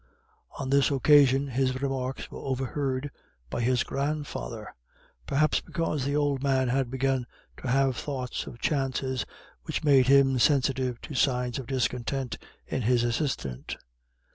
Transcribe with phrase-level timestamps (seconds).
[0.57, 3.11] On this occasion his remarks were overheard
[3.51, 4.73] by his grandfather,
[5.27, 7.27] perhaps because the old man had begun
[7.57, 9.27] to have thoughts of chances
[9.65, 13.77] which made him sensitive to signs of discontent in his assistant.